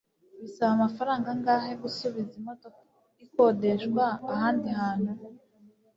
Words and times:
Bisaba 0.41 0.71
amafaranga 0.77 1.27
angahe 1.35 1.73
gusubiza 1.83 2.33
imodoka 2.41 2.81
ikodeshwa 3.25 4.05
ahandi 4.33 4.69
hantu? 4.79 5.11